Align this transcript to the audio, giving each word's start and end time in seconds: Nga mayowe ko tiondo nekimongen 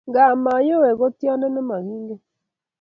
Nga 0.09 0.23
mayowe 0.43 0.89
ko 0.99 1.05
tiondo 1.17 1.45
nekimongen 1.49 2.19